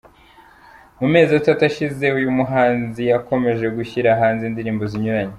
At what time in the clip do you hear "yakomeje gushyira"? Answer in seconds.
3.11-4.19